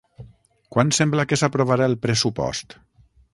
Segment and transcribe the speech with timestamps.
[0.75, 2.77] Quan sembla que s'aprovarà el pressupost?